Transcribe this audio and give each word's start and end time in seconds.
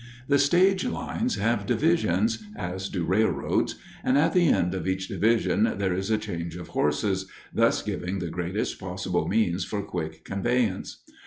The 0.27 0.39
stage 0.39 0.83
lines 0.83 1.35
have 1.35 1.67
divisions, 1.67 2.43
as 2.55 2.89
do 2.89 3.05
railroads, 3.05 3.75
and 4.03 4.17
at 4.17 4.33
the 4.33 4.47
end 4.47 4.73
of 4.73 4.87
each 4.87 5.07
division 5.07 5.75
there 5.77 5.93
is 5.93 6.09
a 6.09 6.17
change 6.17 6.55
of 6.55 6.69
horses, 6.69 7.27
thus 7.53 7.83
giving 7.83 8.17
the 8.17 8.29
greatest 8.31 8.79
possible 8.79 9.27
means 9.27 9.63
for 9.63 9.83
quick 9.83 10.25
conveyance. 10.25 11.03